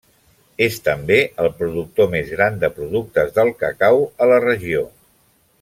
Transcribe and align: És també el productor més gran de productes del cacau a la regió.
És 0.67 0.77
també 0.87 1.17
el 1.43 1.49
productor 1.59 2.09
més 2.15 2.33
gran 2.37 2.57
de 2.65 2.71
productes 2.81 3.31
del 3.39 3.55
cacau 3.63 4.03
a 4.27 4.33
la 4.33 4.45
regió. 4.51 4.83